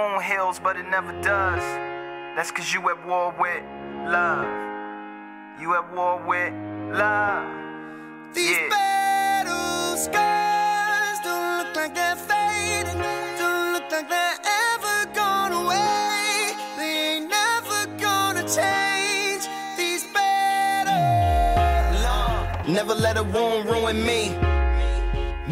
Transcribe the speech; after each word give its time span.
wound 0.00 0.24
heals, 0.24 0.58
but 0.58 0.76
it 0.76 0.88
never 0.88 1.12
does. 1.20 1.62
That's 2.36 2.50
cause 2.50 2.72
you 2.72 2.80
at 2.90 2.98
war 3.06 3.34
with 3.38 3.62
love. 4.16 4.48
You 5.60 5.74
at 5.74 5.86
war 5.94 6.14
with 6.26 6.52
love. 7.02 7.44
These 8.32 8.56
Yeah. 8.56 8.68
battle 8.76 9.96
scars 10.06 11.18
don't 11.26 11.58
look 11.58 11.72
like 11.80 11.94
they're 11.94 12.22
fading. 12.32 13.00
Don't 13.42 13.72
look 13.74 13.86
like 13.94 14.08
they're 14.08 14.40
ever 14.72 14.96
gone 15.20 15.52
away. 15.62 16.56
They 16.78 16.92
ain't 17.10 17.28
never 17.40 17.78
gonna 18.06 18.44
change. 18.58 19.42
These 19.76 20.04
battle 20.14 21.02
battles. 21.96 22.68
Never 22.78 22.94
let 22.94 23.16
a 23.18 23.24
wound 23.34 23.68
ruin 23.68 23.98
me. 24.10 24.22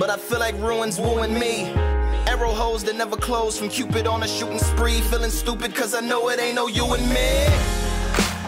But 0.00 0.08
I 0.10 0.16
feel 0.16 0.40
like 0.46 0.56
ruins 0.70 0.96
wooing 0.98 1.34
me. 1.38 1.54
Arrow 2.38 2.52
holes 2.52 2.84
that 2.84 2.94
never 2.94 3.16
close 3.16 3.58
from 3.58 3.68
Cupid 3.68 4.06
on 4.06 4.22
a 4.22 4.28
shooting 4.28 4.60
spree. 4.60 5.00
Feeling 5.00 5.30
stupid 5.30 5.74
cause 5.74 5.92
I 5.92 6.00
know 6.00 6.28
it 6.28 6.38
ain't 6.38 6.54
no 6.54 6.68
you 6.68 6.84
and 6.94 7.02
me. 7.08 7.46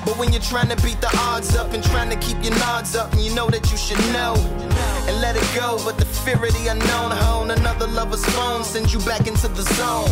But 0.05 0.17
when 0.17 0.33
you're 0.33 0.43
trying 0.43 0.69
to 0.69 0.77
beat 0.85 1.01
the 1.01 1.11
odds 1.19 1.57
up 1.57 1.73
and 1.73 1.83
trying 1.83 2.09
to 2.11 2.17
keep 2.17 2.41
your 2.41 2.55
nods 2.61 2.95
up, 2.95 3.13
and 3.13 3.21
you 3.21 3.35
know 3.35 3.51
that 3.51 3.69
you 3.69 3.77
should 3.77 3.99
know 4.13 4.35
and 5.09 5.21
let 5.21 5.35
it 5.35 5.49
go. 5.57 5.77
But 5.85 5.99
the 5.99 6.05
fear 6.05 6.37
of 6.37 6.53
the 6.53 6.69
unknown, 6.71 7.11
hone 7.11 7.51
another 7.51 7.89
lover's 7.89 8.25
phone 8.27 8.63
sends 8.63 8.95
you 8.95 9.01
back 9.01 9.27
into 9.27 9.49
the 9.49 9.63
zone. 9.63 10.11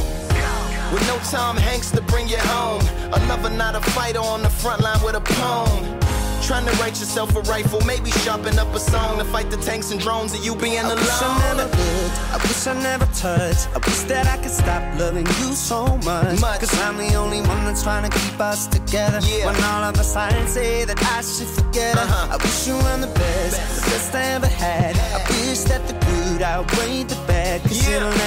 With 0.92 1.06
no 1.06 1.16
Tom 1.30 1.56
Hanks 1.56 1.92
to 1.92 2.02
bring 2.02 2.26
you 2.26 2.38
home. 2.38 2.82
A 3.12 3.20
lover, 3.28 3.50
not 3.50 3.76
a 3.76 3.80
fighter 3.92 4.18
on 4.18 4.42
the 4.42 4.50
front 4.50 4.82
line 4.82 5.00
with 5.04 5.14
a 5.14 5.20
poem. 5.20 6.07
Trying 6.48 6.64
to 6.64 6.72
write 6.80 6.98
yourself 6.98 7.36
a 7.36 7.40
rifle, 7.42 7.78
maybe 7.84 8.10
sharpen 8.10 8.58
up 8.58 8.74
a 8.74 8.80
song 8.80 9.18
to 9.18 9.24
fight 9.26 9.50
the 9.50 9.58
tanks 9.58 9.90
and 9.90 10.00
drones 10.00 10.32
of 10.32 10.42
you 10.42 10.54
being 10.56 10.78
I 10.78 10.94
wish 10.94 11.04
I 11.20 11.38
never 11.38 11.62
alone. 11.62 12.02
looked, 12.02 12.18
I 12.32 12.36
wish 12.42 12.66
I 12.66 12.72
never 12.82 13.04
touched. 13.12 13.68
I 13.76 13.78
wish 13.86 14.00
that 14.08 14.26
I 14.26 14.38
could 14.42 14.50
stop 14.50 14.82
loving 14.98 15.26
you 15.26 15.52
so 15.52 15.98
much. 15.98 16.40
Much. 16.40 16.60
Cause 16.60 16.80
I'm 16.80 16.96
the 16.96 17.12
only 17.16 17.42
one 17.42 17.64
that's 17.66 17.82
trying 17.82 18.10
to 18.10 18.18
keep 18.18 18.40
us 18.40 18.66
together. 18.66 19.20
Yeah. 19.28 19.44
When 19.44 19.56
all 19.62 19.84
of 19.84 19.94
the 19.94 20.02
signs 20.02 20.50
say 20.52 20.86
that 20.86 20.96
I 21.16 21.20
should 21.20 21.48
forget 21.48 21.96
her. 21.98 22.00
Uh-huh. 22.04 22.32
I 22.32 22.36
wish 22.42 22.66
you 22.66 22.76
were 22.76 22.96
the 23.06 23.12
best, 23.12 23.84
the 23.84 23.90
best 23.90 24.14
I 24.14 24.22
ever 24.36 24.46
had. 24.46 24.96
I 24.96 25.18
wish 25.28 25.60
that 25.68 25.86
the 25.86 25.92
good 26.06 26.40
outweighed 26.40 27.10
the 27.10 27.16
bad. 27.26 27.60
Cause 27.62 27.86
Yeah. 27.86 27.96
it'll 27.96 28.17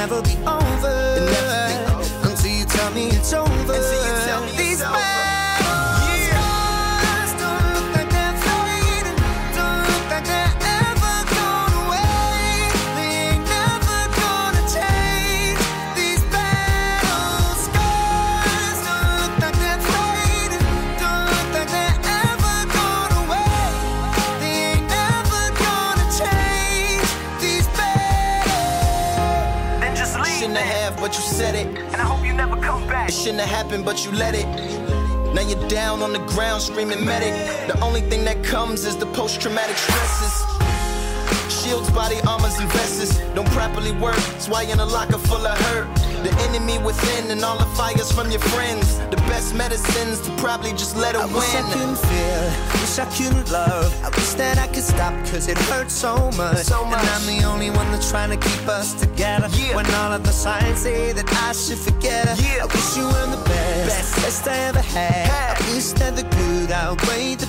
Shouldn't 30.52 30.70
have, 30.70 30.98
but 30.98 31.16
you 31.16 31.22
said 31.22 31.56
it. 31.56 31.66
And 31.66 31.96
I 31.96 32.04
hope 32.04 32.26
you 32.26 32.34
never 32.34 32.58
come 32.58 32.86
back. 32.86 33.08
It 33.08 33.14
shouldn't 33.14 33.40
have 33.40 33.48
happened, 33.48 33.86
but 33.86 34.04
you 34.04 34.12
let 34.12 34.36
it. 34.36 34.46
Now 35.34 35.48
you're 35.48 35.70
down 35.70 36.02
on 36.04 36.12
the 36.12 36.20
ground 36.36 36.62
screaming 36.62 37.06
medic. 37.06 37.32
The 37.68 37.80
only 37.80 38.02
thing 38.02 38.26
that 38.26 38.44
comes 38.44 38.84
is 38.84 38.98
the 38.98 39.06
post 39.06 39.40
traumatic 39.40 39.78
stresses. 39.78 40.34
Shields, 41.64 41.90
body 41.92 42.18
armors, 42.28 42.60
and 42.60 42.70
vests 42.74 43.18
don't 43.34 43.48
properly 43.52 43.94
work. 43.94 44.18
That's 44.36 44.50
why 44.50 44.64
you're 44.64 44.74
in 44.74 44.80
a 44.80 44.86
locker 44.86 45.20
full 45.20 45.48
of 45.48 45.58
hurt. 45.58 45.71
Enemy 46.54 46.80
within 46.80 47.32
and 47.32 47.46
all 47.46 47.58
the 47.58 47.66
fires 47.78 48.12
from 48.12 48.30
your 48.30 48.42
friends. 48.52 48.98
The 49.10 49.16
best 49.32 49.56
medicines 49.56 50.20
to 50.20 50.32
probably 50.36 50.72
just 50.72 50.98
let 50.98 51.16
it 51.16 51.22
I 51.22 51.26
wish 51.28 51.56
I 51.56 51.62
couldn't 51.72 51.96
feel, 51.96 52.44
wish 52.82 53.00
I 53.00 53.06
couldn't 53.16 53.50
love. 53.50 53.88
I 54.04 54.10
wish 54.10 54.34
that 54.34 54.58
I 54.58 54.68
could 54.68 54.84
stop, 54.84 55.14
cause 55.28 55.48
it 55.48 55.58
hurts 55.72 55.94
so 55.94 56.30
much. 56.32 56.58
So 56.66 56.84
much. 56.84 57.00
And 57.00 57.10
I'm 57.10 57.26
the 57.26 57.46
only 57.46 57.70
one 57.70 57.90
that's 57.92 58.12
trying 58.12 58.32
to 58.32 58.50
keep 58.50 58.68
us 58.68 58.94
together. 58.94 59.48
Yeah. 59.56 59.78
When 59.78 59.86
all 59.96 60.12
of 60.12 60.24
the 60.26 60.34
signs 60.34 60.80
say 60.80 61.14
that 61.14 61.32
I 61.48 61.54
should 61.54 61.78
forget 61.78 62.28
her. 62.28 62.36
Yeah. 62.44 62.64
I 62.64 62.66
wish 62.66 62.98
you 62.98 63.06
were 63.06 63.28
the 63.32 63.42
best, 63.48 63.88
Best. 63.88 64.16
best 64.22 64.48
I 64.50 64.58
ever 64.68 64.82
had. 64.82 65.28
Had. 65.32 65.62
I 65.62 65.74
wish 65.74 65.92
that 66.04 66.18
the 66.18 66.24
good 66.24 66.72
outweighed 66.72 67.40
the 67.40 67.48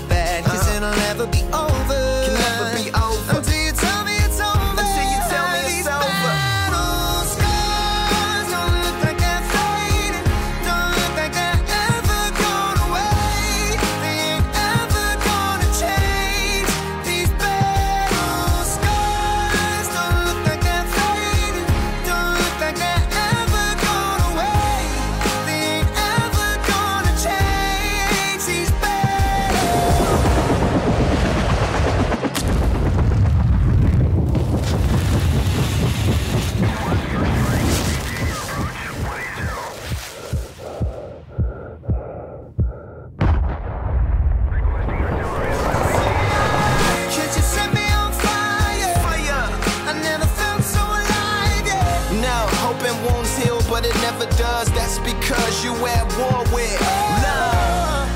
never 54.03 54.27
does. 54.37 54.71
That's 54.73 54.99
because 54.99 55.65
you 55.65 55.73
at 55.87 56.05
war 56.19 56.43
with 56.53 56.81
love. 57.23 58.09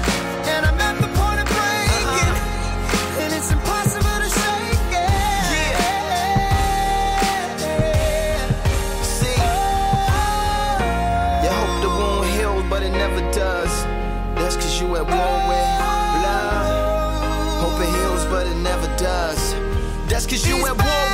And 0.52 0.66
I'm 0.66 0.78
at 0.80 0.97
the 1.00 1.06
point 1.19 1.38
of 1.42 1.47
breaking, 1.47 2.34
uh-huh. 2.34 3.22
and 3.22 3.32
it's 3.32 3.50
impossible 3.52 4.19
to 4.25 4.28
shake 4.41 4.92
it. 4.92 5.78
See, 9.14 9.38
you 11.44 11.50
hope 11.60 11.76
the 11.86 11.92
wound 11.98 12.28
heals, 12.36 12.64
but 12.69 12.82
it 12.82 12.91
never 12.91 13.22
does. 13.30 13.72
That's 14.34 14.56
cause 14.56 14.80
you 14.80 14.96
at 14.96 15.06
war 15.06 15.34
with 15.50 15.69
love. 16.26 16.66
Hope 17.62 17.80
it 17.80 17.91
heals, 17.96 18.25
but 18.26 18.44
it 18.48 18.56
never 18.56 18.88
does. 18.96 19.54
That's 20.08 20.26
cause 20.26 20.44
you 20.46 20.66
at 20.66 21.06